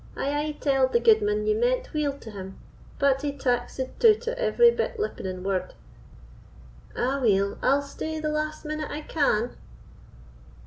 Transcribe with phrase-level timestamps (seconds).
[0.17, 2.57] "I aye telled the gudeman ye meant weel to him;
[2.97, 5.75] but he taks the tout at every bit lippening word."
[6.95, 9.51] "Aweel, I'll stay the last minute I can."